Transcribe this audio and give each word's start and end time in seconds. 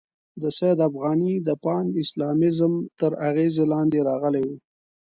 د 0.41 0.43
سید 0.57 0.77
افغاني 0.89 1.33
د 1.47 1.49
پان 1.63 1.85
اسلامیزم 2.03 2.73
تر 2.99 3.11
اغېزې 3.29 3.65
لاندې 3.73 3.99
راغلی 4.09 4.43
وو. 4.49 4.57